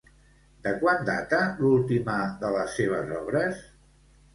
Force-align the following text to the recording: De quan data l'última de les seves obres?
De 0.67 0.73
quan 0.83 1.05
data 1.11 1.43
l'última 1.61 2.19
de 2.43 2.55
les 2.59 2.77
seves 2.83 3.17
obres? 3.23 3.67